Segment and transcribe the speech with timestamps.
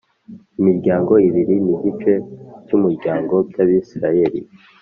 [0.59, 2.13] Imiryango ibiri n igice
[2.65, 4.41] cy umuryango by Abisirayeli